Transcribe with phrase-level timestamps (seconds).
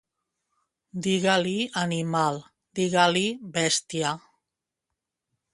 [1.07, 1.53] Diga-li
[1.83, 2.41] animal,
[2.79, 3.25] diga-li
[3.59, 4.17] bèstia.